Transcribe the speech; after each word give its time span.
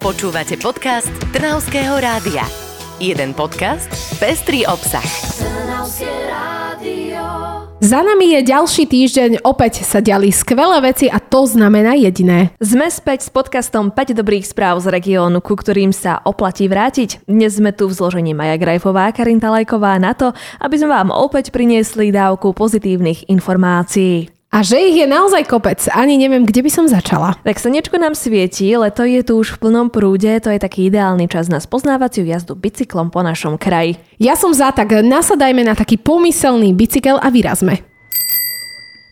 Počúvate 0.00 0.56
podcast 0.56 1.12
Trnavského 1.28 2.00
rádia. 2.00 2.40
Jeden 2.96 3.36
podcast, 3.36 3.84
pestrý 4.16 4.64
obsah. 4.64 5.04
Za 7.84 8.00
nami 8.00 8.32
je 8.32 8.40
ďalší 8.40 8.88
týždeň, 8.88 9.44
opäť 9.44 9.84
sa 9.84 10.00
diali 10.00 10.32
skvelé 10.32 10.80
veci 10.80 11.04
a 11.04 11.20
to 11.20 11.44
znamená 11.44 12.00
jediné. 12.00 12.48
Sme 12.64 12.88
späť 12.88 13.28
s 13.28 13.30
podcastom 13.30 13.92
5 13.92 14.16
dobrých 14.16 14.48
správ 14.48 14.80
z 14.80 14.88
regiónu, 14.88 15.44
ku 15.44 15.52
ktorým 15.52 15.92
sa 15.92 16.16
oplatí 16.24 16.64
vrátiť. 16.64 17.28
Dnes 17.28 17.60
sme 17.60 17.76
tu 17.76 17.84
v 17.84 17.92
zložení 17.92 18.32
Maja 18.32 18.56
Grajfová 18.56 19.12
a 19.12 19.14
Karinta 19.14 19.52
Lajková 19.52 20.00
na 20.00 20.16
to, 20.16 20.32
aby 20.64 20.80
sme 20.80 20.96
vám 20.96 21.12
opäť 21.12 21.52
priniesli 21.52 22.08
dávku 22.08 22.56
pozitívnych 22.56 23.28
informácií. 23.28 24.39
A 24.50 24.66
že 24.66 24.82
ich 24.82 24.98
je 24.98 25.06
naozaj 25.06 25.46
kopec, 25.46 25.78
ani 25.94 26.18
neviem, 26.18 26.42
kde 26.42 26.66
by 26.66 26.70
som 26.74 26.90
začala. 26.90 27.38
Tak 27.46 27.62
slnečko 27.62 28.02
nám 28.02 28.18
svieti, 28.18 28.66
leto 28.74 29.06
je 29.06 29.22
tu 29.22 29.38
už 29.38 29.54
v 29.54 29.62
plnom 29.62 29.94
prúde, 29.94 30.26
to 30.42 30.50
je 30.50 30.58
taký 30.58 30.90
ideálny 30.90 31.30
čas 31.30 31.46
na 31.46 31.62
spoznávaciu 31.62 32.26
jazdu 32.26 32.58
bicyklom 32.58 33.14
po 33.14 33.22
našom 33.22 33.54
kraji. 33.54 34.02
Ja 34.18 34.34
som 34.34 34.50
za, 34.50 34.74
tak 34.74 34.90
nasadajme 35.06 35.62
na 35.62 35.78
taký 35.78 36.02
pomyselný 36.02 36.74
bicykel 36.74 37.22
a 37.22 37.30
vyrazme. 37.30 37.78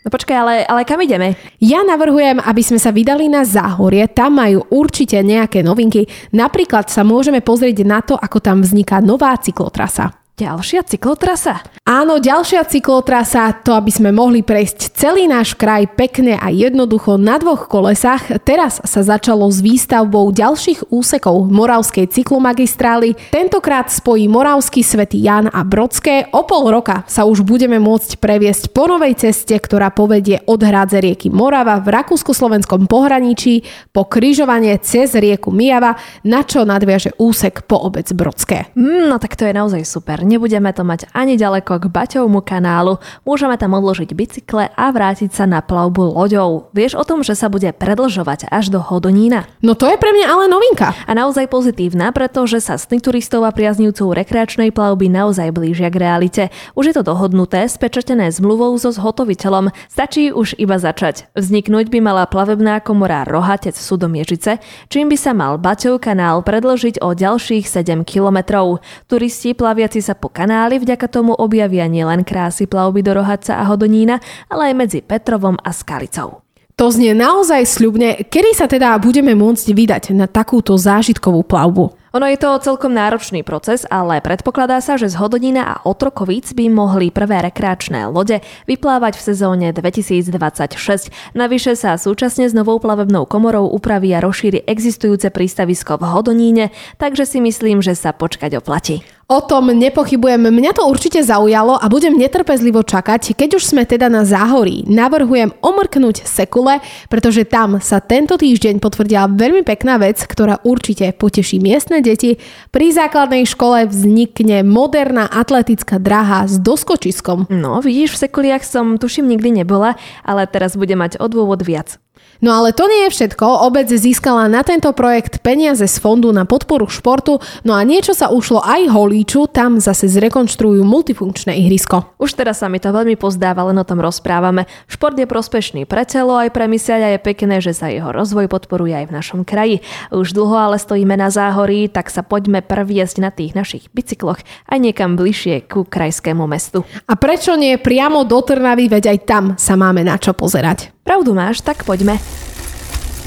No 0.02 0.10
počkaj, 0.10 0.36
ale, 0.42 0.54
ale 0.66 0.82
kam 0.82 0.98
ideme? 1.06 1.38
Ja 1.62 1.86
navrhujem, 1.86 2.42
aby 2.42 2.62
sme 2.66 2.82
sa 2.82 2.90
vydali 2.90 3.30
na 3.30 3.46
záhorie, 3.46 4.10
tam 4.10 4.42
majú 4.42 4.66
určite 4.74 5.22
nejaké 5.22 5.62
novinky. 5.62 6.10
Napríklad 6.34 6.90
sa 6.90 7.06
môžeme 7.06 7.38
pozrieť 7.46 7.86
na 7.86 8.02
to, 8.02 8.18
ako 8.18 8.42
tam 8.42 8.66
vzniká 8.66 8.98
nová 8.98 9.38
cyklotrasa. 9.38 10.17
Ďalšia 10.38 10.86
cyklotrasa? 10.86 11.66
Áno, 11.82 12.22
ďalšia 12.22 12.62
cyklotrasa, 12.62 13.50
to 13.66 13.74
aby 13.74 13.90
sme 13.90 14.14
mohli 14.14 14.46
prejsť 14.46 14.94
celý 14.94 15.26
náš 15.26 15.58
kraj 15.58 15.90
pekne 15.98 16.38
a 16.38 16.54
jednoducho 16.54 17.18
na 17.18 17.42
dvoch 17.42 17.66
kolesách. 17.66 18.38
Teraz 18.46 18.78
sa 18.86 19.02
začalo 19.02 19.50
s 19.50 19.58
výstavbou 19.58 20.30
ďalších 20.30 20.94
úsekov 20.94 21.50
Moravskej 21.50 22.14
cyklomagistrály. 22.14 23.18
Tentokrát 23.34 23.90
spojí 23.90 24.30
Moravský 24.30 24.86
svätý 24.86 25.18
Jan 25.26 25.50
a 25.50 25.66
Brodské. 25.66 26.30
O 26.30 26.46
pol 26.46 26.70
roka 26.70 27.02
sa 27.10 27.26
už 27.26 27.42
budeme 27.42 27.82
môcť 27.82 28.22
previesť 28.22 28.70
po 28.70 28.86
novej 28.86 29.18
ceste, 29.18 29.58
ktorá 29.58 29.90
povedie 29.90 30.38
od 30.46 30.62
hrádze 30.62 31.02
rieky 31.02 31.34
Morava 31.34 31.82
v 31.82 31.90
Rakúsko-Slovenskom 31.98 32.86
pohraničí 32.86 33.66
po 33.90 34.06
križovanie 34.06 34.78
cez 34.86 35.18
rieku 35.18 35.50
Mijava, 35.50 35.98
na 36.22 36.46
čo 36.46 36.62
nadviaže 36.62 37.18
úsek 37.18 37.66
po 37.66 37.74
obec 37.82 38.06
Brodské. 38.14 38.70
Mm, 38.78 39.10
no 39.10 39.18
tak 39.18 39.34
to 39.34 39.42
je 39.42 39.50
naozaj 39.50 39.82
super 39.82 40.27
nebudeme 40.28 40.68
to 40.76 40.84
mať 40.84 41.08
ani 41.16 41.40
ďaleko 41.40 41.80
k 41.80 41.84
Baťovmu 41.88 42.44
kanálu, 42.44 43.00
môžeme 43.24 43.56
tam 43.56 43.72
odložiť 43.80 44.12
bicykle 44.12 44.68
a 44.68 44.84
vrátiť 44.92 45.32
sa 45.32 45.48
na 45.48 45.64
plavbu 45.64 46.12
loďou. 46.12 46.68
Vieš 46.76 47.00
o 47.00 47.04
tom, 47.08 47.24
že 47.24 47.32
sa 47.32 47.48
bude 47.48 47.72
predlžovať 47.72 48.52
až 48.52 48.68
do 48.68 48.84
Hodonína? 48.84 49.48
No 49.64 49.72
to 49.72 49.88
je 49.88 49.96
pre 49.96 50.12
mňa 50.12 50.26
ale 50.28 50.44
novinka. 50.52 50.92
A 51.08 51.16
naozaj 51.16 51.48
pozitívna, 51.48 52.12
pretože 52.12 52.60
sa 52.60 52.76
sny 52.76 53.00
turistov 53.00 53.48
a 53.48 53.54
priaznivcov 53.56 54.12
rekreačnej 54.12 54.68
plavby 54.68 55.08
naozaj 55.08 55.48
blížia 55.56 55.88
k 55.88 55.96
realite. 56.04 56.42
Už 56.76 56.92
je 56.92 56.94
to 57.00 57.06
dohodnuté, 57.06 57.64
spečatené 57.70 58.28
zmluvou 58.28 58.76
so 58.76 58.92
zhotoviteľom. 58.92 59.72
Stačí 59.88 60.34
už 60.34 60.58
iba 60.58 60.76
začať. 60.76 61.30
Vzniknúť 61.38 61.88
by 61.88 61.98
mala 62.02 62.26
plavebná 62.26 62.82
komora 62.82 63.22
Rohatec 63.22 63.78
Sudomiežice, 63.78 64.58
čím 64.90 65.08
by 65.08 65.16
sa 65.16 65.32
mal 65.32 65.56
Baťov 65.56 66.02
kanál 66.02 66.42
predložiť 66.42 66.98
o 66.98 67.14
ďalších 67.14 67.64
7 67.64 68.02
kilometrov. 68.02 68.82
Turisti 69.06 69.54
plaviaci 69.54 70.02
sa 70.02 70.17
po 70.18 70.28
kanáli 70.28 70.82
vďaka 70.82 71.06
tomu 71.06 71.32
objavia 71.38 71.86
nielen 71.86 72.26
krásy 72.26 72.66
plavby 72.66 73.06
do 73.06 73.14
Rohaca 73.14 73.62
a 73.62 73.64
Hodonína, 73.70 74.18
ale 74.50 74.70
aj 74.70 74.74
medzi 74.74 74.98
Petrovom 75.00 75.54
a 75.62 75.70
Skalicou. 75.70 76.42
To 76.78 76.94
znie 76.94 77.10
naozaj 77.10 77.66
sľubne. 77.66 78.22
Kedy 78.22 78.54
sa 78.54 78.70
teda 78.70 78.94
budeme 79.02 79.34
môcť 79.34 79.66
vydať 79.74 80.04
na 80.14 80.30
takúto 80.30 80.78
zážitkovú 80.78 81.42
plavbu? 81.42 81.90
Ono 82.14 82.22
je 82.30 82.38
to 82.38 82.54
celkom 82.62 82.94
náročný 82.94 83.42
proces, 83.42 83.82
ale 83.90 84.22
predpokladá 84.22 84.78
sa, 84.78 84.94
že 84.94 85.10
z 85.10 85.18
Hodonina 85.18 85.66
a 85.66 85.82
Otrokovíc 85.82 86.54
by 86.54 86.70
mohli 86.70 87.10
prvé 87.10 87.42
rekreačné 87.50 88.06
lode 88.06 88.38
vyplávať 88.70 89.18
v 89.18 89.26
sezóne 89.26 89.66
2026. 89.74 91.10
Navyše 91.34 91.74
sa 91.74 91.98
súčasne 91.98 92.46
s 92.46 92.54
novou 92.54 92.78
plavebnou 92.78 93.26
komorou 93.26 93.66
upraví 93.74 94.14
a 94.14 94.22
rozšíri 94.22 94.62
existujúce 94.62 95.34
prístavisko 95.34 95.98
v 95.98 96.14
Hodoníne, 96.14 96.64
takže 96.96 97.26
si 97.26 97.42
myslím, 97.42 97.82
že 97.82 97.98
sa 97.98 98.14
počkať 98.14 98.54
oplatí. 98.54 99.02
O 99.28 99.44
tom 99.44 99.68
nepochybujem, 99.76 100.40
mňa 100.40 100.72
to 100.72 100.88
určite 100.88 101.20
zaujalo 101.20 101.76
a 101.76 101.84
budem 101.92 102.16
netrpezlivo 102.16 102.80
čakať, 102.80 103.36
keď 103.36 103.60
už 103.60 103.76
sme 103.76 103.84
teda 103.84 104.08
na 104.08 104.24
záhorí. 104.24 104.88
Navrhujem 104.88 105.52
omrknúť 105.60 106.24
sekule, 106.24 106.80
pretože 107.12 107.44
tam 107.44 107.76
sa 107.76 108.00
tento 108.00 108.40
týždeň 108.40 108.80
potvrdila 108.80 109.28
veľmi 109.28 109.68
pekná 109.68 110.00
vec, 110.00 110.16
ktorá 110.24 110.64
určite 110.64 111.12
poteší 111.12 111.60
miestne 111.60 112.00
deti. 112.00 112.40
Pri 112.72 112.88
základnej 112.88 113.44
škole 113.44 113.84
vznikne 113.92 114.64
moderná 114.64 115.28
atletická 115.28 116.00
dráha 116.00 116.48
s 116.48 116.56
doskočiskom. 116.56 117.52
No, 117.52 117.84
vidíš, 117.84 118.16
v 118.16 118.20
Sekuliach 118.24 118.64
som 118.64 118.96
tuším 118.96 119.28
nikdy 119.28 119.60
nebola, 119.60 120.00
ale 120.24 120.48
teraz 120.48 120.72
bude 120.72 120.96
mať 120.96 121.20
odôvod 121.20 121.60
viac. 121.68 122.00
No 122.38 122.54
ale 122.54 122.70
to 122.70 122.86
nie 122.86 123.10
je 123.10 123.14
všetko. 123.18 123.66
Obec 123.66 123.90
získala 123.90 124.46
na 124.46 124.62
tento 124.62 124.94
projekt 124.94 125.42
peniaze 125.42 125.90
z 125.90 125.96
fondu 125.98 126.30
na 126.30 126.46
podporu 126.46 126.86
športu, 126.86 127.42
no 127.66 127.74
a 127.74 127.82
niečo 127.82 128.14
sa 128.14 128.30
ušlo 128.30 128.62
aj 128.62 128.94
holíču, 128.94 129.50
tam 129.50 129.82
zase 129.82 130.06
zrekonštruujú 130.06 130.86
multifunkčné 130.86 131.58
ihrisko. 131.58 132.14
Už 132.22 132.38
teraz 132.38 132.62
sa 132.62 132.70
mi 132.70 132.78
to 132.78 132.94
veľmi 132.94 133.18
pozdáva, 133.18 133.66
len 133.66 133.78
o 133.78 133.86
tom 133.86 133.98
rozprávame. 133.98 134.70
Šport 134.86 135.18
je 135.18 135.26
prospešný 135.26 135.82
pre 135.90 136.06
celo 136.06 136.38
aj 136.38 136.54
pre 136.54 136.70
myseľ 136.70 136.98
a 137.02 137.08
je 137.18 137.20
pekné, 137.26 137.58
že 137.58 137.74
sa 137.74 137.90
jeho 137.90 138.14
rozvoj 138.14 138.46
podporuje 138.46 138.94
aj 138.94 139.06
v 139.10 139.16
našom 139.18 139.40
kraji. 139.42 139.82
Už 140.14 140.30
dlho 140.30 140.54
ale 140.54 140.78
stojíme 140.78 141.18
na 141.18 141.34
záhorí, 141.34 141.90
tak 141.90 142.06
sa 142.06 142.22
poďme 142.22 142.62
prviesť 142.62 143.18
na 143.18 143.34
tých 143.34 143.58
našich 143.58 143.90
bicykloch 143.90 144.38
aj 144.68 144.78
niekam 144.78 145.18
bližšie 145.18 145.66
ku 145.66 145.82
krajskému 145.82 146.44
mestu. 146.46 146.86
A 147.08 147.18
prečo 147.18 147.58
nie 147.58 147.80
priamo 147.80 148.22
do 148.22 148.38
Trnavy, 148.38 148.86
veď 148.86 149.16
aj 149.16 149.18
tam 149.26 149.44
sa 149.58 149.74
máme 149.74 150.06
na 150.06 150.20
čo 150.20 150.36
pozerať. 150.36 150.97
Pravdu 151.02 151.34
máš, 151.34 151.60
tak 151.60 151.82
poďme. 151.82 152.18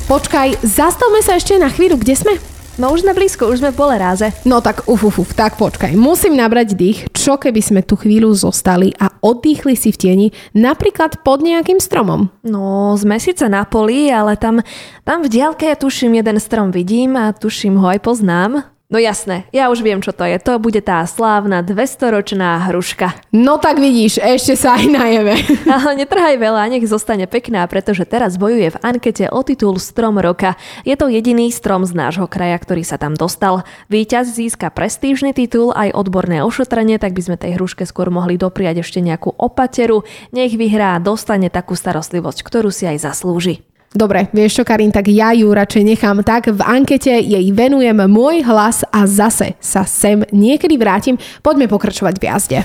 Počkaj, 0.07 0.63
zastavme 0.65 1.23
sa 1.23 1.39
ešte 1.39 1.55
na 1.55 1.71
chvíľu, 1.71 2.01
kde 2.01 2.15
sme? 2.19 2.33
No 2.79 2.95
už 2.95 3.03
sme 3.03 3.11
blízko, 3.11 3.51
už 3.51 3.59
sme 3.59 3.75
v 3.75 3.99
ráze. 3.99 4.31
No 4.47 4.63
tak 4.63 4.87
uf, 4.87 5.03
uf, 5.03 5.19
uf, 5.19 5.35
tak 5.35 5.59
počkaj. 5.59 5.91
Musím 5.99 6.39
nabrať 6.39 6.73
dých, 6.73 7.11
čo 7.11 7.35
keby 7.35 7.59
sme 7.59 7.81
tu 7.83 7.99
chvíľu 7.99 8.31
zostali 8.31 8.95
a 8.95 9.11
oddychli 9.19 9.75
si 9.75 9.91
v 9.91 9.99
tieni, 9.99 10.27
napríklad 10.55 11.19
pod 11.19 11.43
nejakým 11.43 11.83
stromom. 11.83 12.31
No, 12.47 12.95
sme 12.95 13.19
síce 13.19 13.43
na 13.51 13.67
poli, 13.67 14.07
ale 14.07 14.39
tam, 14.39 14.63
tam 15.03 15.19
v 15.19 15.29
diálke 15.29 15.67
tuším 15.75 16.23
jeden 16.23 16.39
strom 16.39 16.71
vidím 16.71 17.19
a 17.19 17.35
tuším 17.35 17.75
ho 17.75 17.91
aj 17.91 17.99
poznám. 18.07 18.70
No 18.91 18.99
jasné, 18.99 19.47
ja 19.55 19.71
už 19.71 19.87
viem, 19.87 20.03
čo 20.03 20.11
to 20.11 20.27
je. 20.27 20.35
To 20.43 20.59
bude 20.59 20.83
tá 20.83 20.99
slávna 21.07 21.63
200-ročná 21.63 22.67
hruška. 22.67 23.15
No 23.31 23.55
tak 23.55 23.79
vidíš, 23.79 24.19
ešte 24.19 24.59
sa 24.59 24.75
aj 24.75 24.85
najeme. 24.91 25.31
Ale 25.79 25.95
netrhaj 25.95 26.35
veľa, 26.35 26.67
nech 26.67 26.83
zostane 26.91 27.23
pekná, 27.23 27.63
pretože 27.71 28.03
teraz 28.03 28.35
bojuje 28.35 28.75
v 28.75 28.81
ankete 28.83 29.31
o 29.31 29.39
titul 29.47 29.79
Strom 29.79 30.19
roka. 30.19 30.59
Je 30.83 30.99
to 30.99 31.07
jediný 31.07 31.47
strom 31.55 31.87
z 31.87 31.95
nášho 31.95 32.27
kraja, 32.27 32.59
ktorý 32.59 32.83
sa 32.83 32.99
tam 32.99 33.15
dostal. 33.15 33.63
Výťaz 33.87 34.35
získa 34.35 34.67
prestížny 34.75 35.31
titul 35.31 35.71
aj 35.71 35.95
odborné 35.95 36.43
ošetrenie, 36.43 36.99
tak 36.99 37.15
by 37.15 37.21
sme 37.23 37.39
tej 37.39 37.55
hruške 37.55 37.87
skôr 37.87 38.11
mohli 38.11 38.35
dopriať 38.35 38.83
ešte 38.83 38.99
nejakú 38.99 39.31
opateru. 39.39 40.03
Nech 40.35 40.51
vyhrá, 40.59 40.99
dostane 40.99 41.47
takú 41.47 41.79
starostlivosť, 41.79 42.43
ktorú 42.43 42.67
si 42.75 42.91
aj 42.91 43.07
zaslúži. 43.07 43.63
Dobre, 43.91 44.31
vieš 44.31 44.61
čo, 44.61 44.63
Karin, 44.63 44.87
tak 44.87 45.11
ja 45.11 45.35
ju 45.35 45.51
radšej 45.51 45.83
nechám 45.83 46.23
tak. 46.23 46.47
V 46.47 46.63
ankete 46.63 47.11
jej 47.11 47.43
venujem 47.51 47.99
môj 48.07 48.39
hlas 48.47 48.87
a 48.87 49.03
zase 49.03 49.59
sa 49.59 49.83
sem 49.83 50.23
niekedy 50.31 50.79
vrátim. 50.79 51.19
Poďme 51.43 51.67
pokračovať 51.67 52.15
v 52.15 52.23
jazde. 52.23 52.59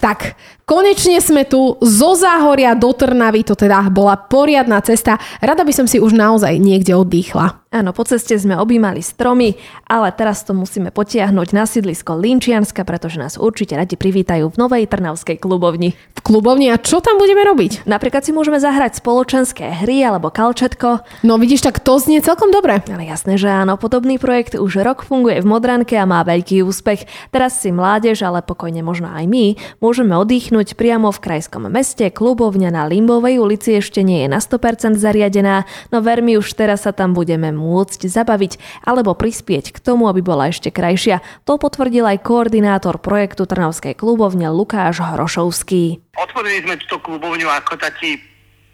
Tak, 0.00 0.32
Konečne 0.70 1.18
sme 1.18 1.42
tu 1.42 1.74
zo 1.82 2.14
Záhoria 2.14 2.78
do 2.78 2.94
Trnavy, 2.94 3.42
to 3.42 3.58
teda 3.58 3.90
bola 3.90 4.14
poriadna 4.14 4.78
cesta. 4.78 5.18
Rada 5.42 5.66
by 5.66 5.74
som 5.74 5.90
si 5.90 5.98
už 5.98 6.14
naozaj 6.14 6.62
niekde 6.62 6.94
oddychla. 6.94 7.58
Áno, 7.70 7.94
po 7.94 8.02
ceste 8.02 8.34
sme 8.34 8.58
objímali 8.58 8.98
stromy, 8.98 9.54
ale 9.86 10.10
teraz 10.10 10.42
to 10.42 10.50
musíme 10.50 10.90
potiahnuť 10.90 11.48
na 11.54 11.70
sídlisko 11.70 12.18
Linčianska, 12.18 12.82
pretože 12.82 13.22
nás 13.22 13.38
určite 13.38 13.78
radi 13.78 13.94
privítajú 13.94 14.50
v 14.50 14.58
novej 14.58 14.90
Trnavskej 14.90 15.38
klubovni. 15.38 15.94
V 15.94 16.20
klubovni 16.22 16.66
a 16.74 16.82
čo 16.82 16.98
tam 16.98 17.22
budeme 17.22 17.46
robiť? 17.46 17.86
Napríklad 17.86 18.26
si 18.26 18.34
môžeme 18.34 18.58
zahrať 18.58 18.98
spoločenské 18.98 19.86
hry 19.86 20.02
alebo 20.02 20.34
kalčetko. 20.34 21.06
No 21.22 21.38
vidíš, 21.38 21.62
tak 21.62 21.78
to 21.78 22.02
znie 22.02 22.18
celkom 22.18 22.50
dobre. 22.50 22.82
Ale 22.90 23.06
jasné, 23.06 23.38
že 23.38 23.46
áno, 23.46 23.78
podobný 23.78 24.18
projekt 24.18 24.58
už 24.58 24.82
rok 24.82 25.06
funguje 25.06 25.38
v 25.38 25.46
Modranke 25.46 25.94
a 25.94 26.10
má 26.10 26.26
veľký 26.26 26.66
úspech. 26.66 27.06
Teraz 27.30 27.62
si 27.62 27.70
mládež, 27.70 28.26
ale 28.26 28.42
pokojne 28.42 28.82
možno 28.82 29.14
aj 29.14 29.30
my, 29.30 29.54
môžeme 29.78 30.18
oddychnúť 30.18 30.59
priamo 30.76 31.08
v 31.08 31.22
krajskom 31.22 31.72
meste. 31.72 32.12
Klubovňa 32.12 32.68
na 32.68 32.84
Limbovej 32.84 33.40
ulici 33.40 33.80
ešte 33.80 34.04
nie 34.04 34.24
je 34.24 34.28
na 34.28 34.44
100% 34.44 35.00
zariadená, 35.00 35.64
no 35.88 36.04
ver 36.04 36.20
mi, 36.20 36.36
už 36.36 36.52
teraz 36.52 36.84
sa 36.84 36.92
tam 36.92 37.16
budeme 37.16 37.48
môcť 37.48 38.04
zabaviť 38.04 38.84
alebo 38.84 39.16
prispieť 39.16 39.72
k 39.72 39.78
tomu, 39.80 40.10
aby 40.12 40.20
bola 40.20 40.52
ešte 40.52 40.68
krajšia. 40.68 41.24
To 41.48 41.56
potvrdil 41.56 42.04
aj 42.04 42.20
koordinátor 42.20 43.00
projektu 43.00 43.48
Trnavskej 43.48 43.96
klubovne 43.96 44.52
Lukáš 44.52 45.00
Hrošovský. 45.00 46.12
Otvorili 46.20 46.60
sme 46.68 46.76
túto 46.84 47.00
klubovňu 47.00 47.48
ako 47.48 47.80
taký 47.80 48.20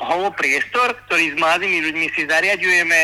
holopriestor, 0.03 0.93
ktorý 1.07 1.33
s 1.33 1.37
mladými 1.39 1.79
ľuďmi 1.87 2.07
si 2.13 2.27
zariadujeme 2.27 2.99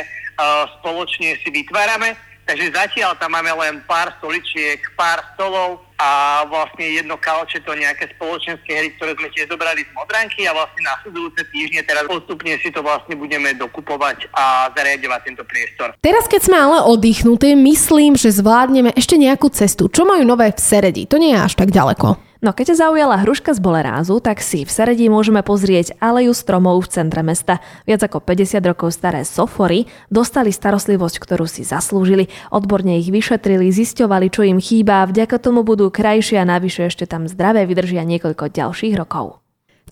spoločne 0.81 1.39
si 1.39 1.49
vytvárame. 1.55 2.19
Takže 2.43 2.75
zatiaľ 2.75 3.15
tam 3.23 3.39
máme 3.39 3.55
len 3.55 3.79
pár 3.87 4.11
stoličiek, 4.19 4.83
pár 4.99 5.23
stolov 5.33 5.87
a 6.03 6.43
vlastne 6.51 6.83
jedno 6.99 7.15
kalče 7.15 7.63
to 7.63 7.79
nejaké 7.79 8.11
spoločenské 8.19 8.71
hry, 8.75 8.91
ktoré 8.99 9.15
sme 9.15 9.31
tiež 9.31 9.47
zobrali 9.47 9.87
z 9.87 9.91
Modranky 9.95 10.51
a 10.51 10.53
vlastne 10.59 10.83
nasledujúce 10.83 11.47
týždne 11.55 11.87
teraz 11.87 12.11
postupne 12.11 12.59
si 12.59 12.75
to 12.75 12.83
vlastne 12.83 13.15
budeme 13.15 13.55
dokupovať 13.55 14.27
a 14.35 14.67
zariadovať 14.75 15.21
tento 15.23 15.47
priestor. 15.47 15.95
Teraz 16.03 16.27
keď 16.27 16.41
sme 16.43 16.59
ale 16.59 16.79
oddychnutí, 16.91 17.55
myslím, 17.55 18.19
že 18.19 18.35
zvládneme 18.35 18.91
ešte 18.99 19.15
nejakú 19.15 19.47
cestu. 19.55 19.87
Čo 19.87 20.03
majú 20.03 20.27
nové 20.27 20.51
v 20.51 20.59
Seredi? 20.59 21.07
To 21.07 21.23
nie 21.23 21.39
je 21.39 21.47
až 21.47 21.55
tak 21.55 21.71
ďaleko. 21.71 22.32
No 22.43 22.51
keď 22.51 22.75
ťa 22.75 22.91
zaujala 22.91 23.23
hruška 23.23 23.55
z 23.55 23.63
bolerázu, 23.63 24.19
tak 24.19 24.43
si 24.43 24.67
v 24.67 24.75
Seredí 24.75 25.07
môžeme 25.07 25.47
pozrieť 25.47 25.95
aleju 26.03 26.35
stromov 26.35 26.83
v 26.83 26.91
centre 26.91 27.23
mesta. 27.23 27.63
Viac 27.87 28.03
ako 28.03 28.19
50 28.19 28.59
rokov 28.67 28.99
staré 28.99 29.23
sofory 29.23 29.87
dostali 30.11 30.51
starostlivosť, 30.51 31.23
ktorú 31.23 31.47
si 31.47 31.63
zaslúžili. 31.63 32.27
Odborne 32.51 32.99
ich 32.99 33.15
vyšetrili, 33.15 33.71
zisťovali, 33.71 34.27
čo 34.27 34.43
im 34.43 34.59
chýba, 34.59 35.07
vďaka 35.07 35.39
tomu 35.39 35.63
budú 35.63 35.87
krajšie 35.95 36.43
a 36.43 36.51
navyše 36.59 36.91
ešte 36.91 37.07
tam 37.07 37.31
zdravé 37.31 37.63
vydržia 37.63 38.03
niekoľko 38.03 38.51
ďalších 38.51 38.99
rokov. 38.99 39.39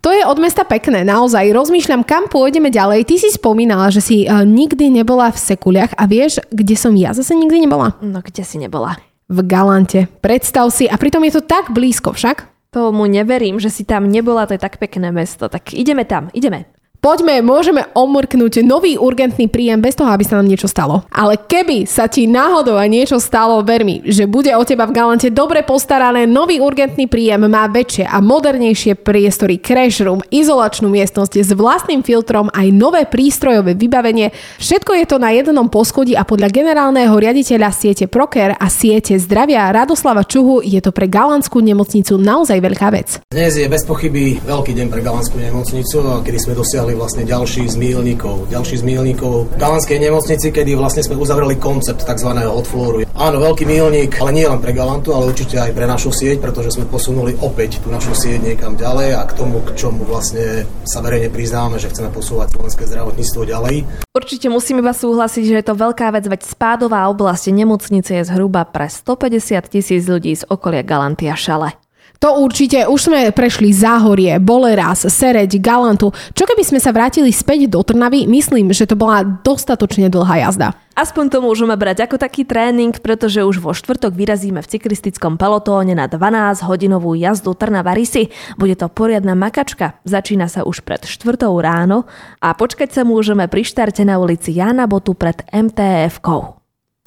To 0.02 0.10
je 0.10 0.26
od 0.26 0.42
mesta 0.42 0.66
pekné, 0.66 1.06
naozaj. 1.06 1.54
Rozmýšľam, 1.54 2.02
kam 2.02 2.26
pôjdeme 2.26 2.74
ďalej. 2.74 3.06
Ty 3.06 3.14
si 3.14 3.30
spomínala, 3.30 3.94
že 3.94 4.02
si 4.02 4.16
uh, 4.26 4.42
nikdy 4.42 4.90
nebola 4.90 5.30
v 5.30 5.38
Sekuliach 5.38 5.94
a 5.94 6.10
vieš, 6.10 6.42
kde 6.50 6.74
som 6.74 6.98
ja 6.98 7.14
zase 7.14 7.38
nikdy 7.38 7.62
nebola? 7.62 7.94
No 8.02 8.18
kde 8.26 8.42
si 8.42 8.58
nebola? 8.58 8.98
V 9.30 9.38
Galante. 9.46 10.10
Predstav 10.18 10.66
si, 10.74 10.90
a 10.90 10.98
pritom 10.98 11.22
je 11.22 11.38
to 11.38 11.42
tak 11.46 11.70
blízko 11.70 12.10
však. 12.12 12.50
Tomu 12.74 13.06
neverím, 13.06 13.62
že 13.62 13.70
si 13.70 13.86
tam 13.86 14.10
nebola, 14.10 14.46
to 14.46 14.54
je 14.54 14.62
tak 14.62 14.82
pekné 14.82 15.14
mesto. 15.14 15.46
Tak 15.46 15.74
ideme 15.74 16.02
tam, 16.02 16.30
ideme. 16.34 16.66
Poďme, 17.00 17.40
môžeme 17.40 17.88
omrknúť 17.96 18.60
nový 18.60 19.00
urgentný 19.00 19.48
príjem 19.48 19.80
bez 19.80 19.96
toho, 19.96 20.12
aby 20.12 20.20
sa 20.20 20.36
nám 20.36 20.44
niečo 20.44 20.68
stalo. 20.68 21.00
Ale 21.08 21.40
keby 21.40 21.88
sa 21.88 22.12
ti 22.12 22.28
náhodou 22.28 22.76
aj 22.76 22.92
niečo 22.92 23.16
stalo, 23.16 23.64
ver 23.64 23.88
mi, 23.88 24.04
že 24.04 24.28
bude 24.28 24.52
o 24.52 24.60
teba 24.68 24.84
v 24.84 24.92
Galante 24.92 25.32
dobre 25.32 25.64
postarané, 25.64 26.28
nový 26.28 26.60
urgentný 26.60 27.08
príjem 27.08 27.48
má 27.48 27.64
väčšie 27.72 28.04
a 28.04 28.20
modernejšie 28.20 29.00
priestory, 29.00 29.56
crash 29.64 30.04
room, 30.04 30.20
izolačnú 30.28 30.92
miestnosť 30.92 31.40
s 31.40 31.56
vlastným 31.56 32.04
filtrom, 32.04 32.52
aj 32.52 32.68
nové 32.68 33.08
prístrojové 33.08 33.80
vybavenie. 33.80 34.28
Všetko 34.60 34.92
je 35.00 35.04
to 35.08 35.16
na 35.16 35.32
jednom 35.32 35.72
poschodí 35.72 36.12
a 36.12 36.28
podľa 36.28 36.52
generálneho 36.52 37.16
riaditeľa 37.16 37.72
siete 37.72 38.12
Proker 38.12 38.60
a 38.60 38.68
siete 38.68 39.16
zdravia 39.16 39.72
Radoslava 39.72 40.28
Čuhu 40.28 40.60
je 40.60 40.84
to 40.84 40.92
pre 40.92 41.08
Galantskú 41.08 41.64
nemocnicu 41.64 42.20
naozaj 42.20 42.60
veľká 42.60 42.92
vec. 42.92 43.24
Dnes 43.32 43.56
je 43.56 43.64
bez 43.64 43.88
pochyby 43.88 44.36
veľký 44.44 44.76
deň 44.76 44.86
pre 44.92 45.00
Galantskú 45.00 45.40
nemocnicu, 45.40 45.96
kedy 46.20 46.36
sme 46.36 46.52
dosiahli 46.52 46.89
pridali 46.90 46.98
vlastne 46.98 47.22
ďalší 47.22 47.70
z 47.70 47.76
mílnikov. 47.78 48.50
Ďalší 48.50 48.82
z 48.82 48.84
mílnikov 48.86 49.46
v 49.54 49.58
Galanskej 49.62 49.98
nemocnici, 50.02 50.50
kedy 50.50 50.74
vlastne 50.74 51.06
sme 51.06 51.14
uzavreli 51.14 51.54
koncept 51.54 52.02
tzv. 52.02 52.30
hotflooru. 52.34 53.06
Áno, 53.14 53.36
veľký 53.38 53.62
mílnik, 53.62 54.18
ale 54.18 54.34
nie 54.34 54.46
len 54.48 54.58
pre 54.58 54.74
Galantu, 54.74 55.14
ale 55.14 55.30
určite 55.30 55.60
aj 55.60 55.70
pre 55.70 55.86
našu 55.86 56.10
sieť, 56.10 56.42
pretože 56.42 56.74
sme 56.74 56.90
posunuli 56.90 57.38
opäť 57.38 57.78
tú 57.78 57.94
našu 57.94 58.10
sieť 58.16 58.42
niekam 58.42 58.74
ďalej 58.74 59.14
a 59.14 59.22
k 59.22 59.32
tomu, 59.38 59.62
k 59.62 59.78
čomu 59.78 60.02
vlastne 60.02 60.66
sa 60.82 60.98
verejne 60.98 61.30
priznávame, 61.30 61.78
že 61.78 61.92
chceme 61.94 62.10
posúvať 62.10 62.58
slovenské 62.58 62.82
zdravotníctvo 62.90 63.42
ďalej. 63.46 63.74
Určite 64.10 64.50
musím 64.50 64.82
iba 64.82 64.90
súhlasiť, 64.90 65.44
že 65.46 65.54
je 65.62 65.64
to 65.70 65.78
veľká 65.78 66.10
vec, 66.10 66.26
veď 66.26 66.42
spádová 66.42 67.06
oblasť 67.12 67.54
nemocnice 67.54 68.18
je 68.18 68.26
zhruba 68.26 68.66
pre 68.66 68.90
150 68.90 69.62
tisíc 69.70 70.02
ľudí 70.10 70.34
z 70.34 70.42
okolia 70.50 70.82
Galanty 70.82 71.30
a 71.30 71.38
Šale. 71.38 71.89
To 72.20 72.36
určite, 72.36 72.84
už 72.84 73.00
sme 73.08 73.32
prešli 73.32 73.72
Záhorie, 73.72 74.36
Boleras, 74.36 75.08
Sereď, 75.08 75.56
Galantu. 75.56 76.12
Čo 76.36 76.44
keby 76.44 76.60
sme 76.68 76.76
sa 76.76 76.92
vrátili 76.92 77.32
späť 77.32 77.64
do 77.64 77.80
Trnavy, 77.80 78.28
myslím, 78.28 78.76
že 78.76 78.84
to 78.84 78.92
bola 78.92 79.24
dostatočne 79.24 80.12
dlhá 80.12 80.44
jazda. 80.44 80.76
Aspoň 80.92 81.32
to 81.32 81.40
môžeme 81.40 81.72
brať 81.80 82.04
ako 82.04 82.20
taký 82.20 82.44
tréning, 82.44 82.92
pretože 83.00 83.40
už 83.40 83.64
vo 83.64 83.72
štvrtok 83.72 84.12
vyrazíme 84.12 84.60
v 84.60 84.68
cyklistickom 84.68 85.40
pelotóne 85.40 85.96
na 85.96 86.12
12-hodinovú 86.12 87.16
jazdu 87.16 87.56
Trnava 87.56 87.96
Rysy. 87.96 88.28
Bude 88.60 88.76
to 88.76 88.92
poriadna 88.92 89.32
makačka. 89.32 89.96
Začína 90.04 90.52
sa 90.52 90.68
už 90.68 90.84
pred 90.84 91.00
štvrtou 91.08 91.56
ráno 91.56 92.04
a 92.44 92.52
počkať 92.52 93.00
sa 93.00 93.02
môžeme 93.08 93.48
pri 93.48 93.64
štarte 93.64 94.04
na 94.04 94.20
ulici 94.20 94.52
Jana 94.52 94.84
Botu 94.84 95.16
pred 95.16 95.40
MTF-kou. 95.56 96.59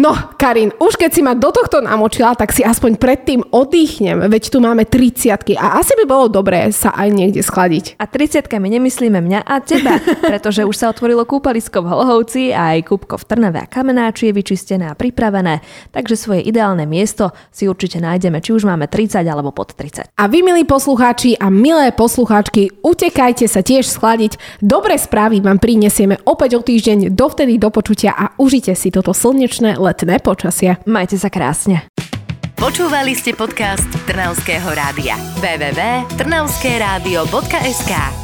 No, 0.04 0.12
Karin, 0.36 0.76
už 0.84 1.00
keď 1.00 1.12
si 1.16 1.24
ma 1.24 1.32
do 1.32 1.48
tohto 1.48 1.80
namočila, 1.80 2.36
tak 2.36 2.52
si 2.52 2.60
aspoň 2.60 3.00
predtým 3.00 3.40
oddychnem, 3.56 4.28
veď 4.28 4.52
tu 4.52 4.60
máme 4.60 4.84
30 4.84 5.56
a 5.56 5.80
asi 5.80 5.96
by 5.96 6.04
bolo 6.04 6.28
dobré 6.28 6.68
sa 6.76 6.92
aj 6.92 7.08
niekde 7.08 7.40
schladiť. 7.40 7.96
A 7.96 8.12
30 8.12 8.52
my 8.60 8.68
nemyslíme 8.68 9.24
mňa 9.24 9.48
a 9.48 9.64
teba, 9.64 10.04
pretože 10.36 10.68
už 10.68 10.76
sa 10.76 10.92
otvorilo 10.92 11.24
kúpalisko 11.24 11.80
v 11.80 11.88
Holhovci 11.88 12.44
a 12.52 12.76
aj 12.76 12.84
kúpko 12.84 13.16
v 13.16 13.24
Trnave 13.32 13.64
a 13.64 13.70
Kamenáči 13.72 14.28
je 14.28 14.36
vyčistené 14.36 14.92
a 14.92 14.98
pripravené, 15.00 15.64
takže 15.96 16.20
svoje 16.20 16.44
ideálne 16.52 16.84
miesto 16.84 17.32
si 17.48 17.72
určite 17.72 18.04
nájdeme, 18.04 18.44
či 18.44 18.52
už 18.52 18.68
máme 18.68 18.92
30 18.92 19.24
alebo 19.24 19.56
pod 19.56 19.72
30. 19.72 20.20
A 20.20 20.28
vy, 20.28 20.44
milí 20.44 20.68
poslucháči 20.68 21.40
a 21.40 21.48
milé 21.48 21.96
poslucháčky, 21.96 22.76
utekajte 22.84 23.48
sa 23.48 23.64
tiež 23.64 23.88
schladiť. 23.88 24.36
Dobré 24.60 25.00
správy 25.00 25.40
vám 25.40 25.64
prinesieme 25.64 26.20
opäť 26.28 26.60
o 26.60 26.62
týždeň, 26.66 27.16
dovtedy 27.16 27.56
do 27.56 27.72
počutia 27.72 28.12
a 28.12 28.36
užite 28.36 28.76
si 28.76 28.92
toto 28.92 29.16
slnečné 29.16 29.80
letné 29.94 30.18
počasie. 30.18 30.82
Majte 30.90 31.22
sa 31.22 31.30
krásne. 31.30 31.86
Počúvali 32.58 33.14
ste 33.14 33.38
podcast 33.38 33.86
Trnavského 34.10 34.74
rádia. 34.74 35.14
www.trnavskeradio.sk 35.38 38.23